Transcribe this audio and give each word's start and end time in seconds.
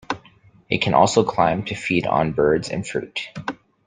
It 0.67 0.81
can 0.81 0.95
also 0.95 1.23
climb 1.23 1.63
to 1.65 1.75
feed 1.75 2.07
on 2.07 2.31
birds 2.31 2.69
and 2.69 2.87
fruit. 2.87 3.29